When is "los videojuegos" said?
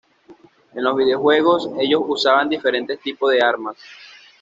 0.83-1.69